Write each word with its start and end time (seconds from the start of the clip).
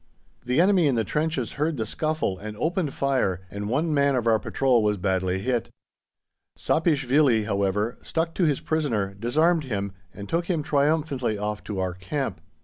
The 0.43 0.59
enemy 0.59 0.87
in 0.87 0.95
the 0.95 1.03
trenches 1.03 1.51
heard 1.61 1.77
the 1.77 1.85
scuffle 1.85 2.39
and 2.39 2.57
opened 2.57 2.91
fire 2.95 3.41
and 3.51 3.69
one 3.69 3.93
man 3.93 4.15
of 4.15 4.25
our 4.25 4.39
patrol 4.39 4.81
was 4.81 4.97
badly 4.97 5.37
hit. 5.37 5.69
Sapieshvili, 6.57 7.43
however, 7.45 7.99
stuck 8.01 8.33
to 8.33 8.45
his 8.45 8.61
prisoner, 8.61 9.13
disarmed 9.13 9.65
him 9.65 9.91
and 10.11 10.27
took 10.27 10.47
him 10.47 10.63
triumphantly 10.63 11.37
off 11.37 11.63
to 11.65 11.79
our 11.79 11.93
camp. 11.93 12.41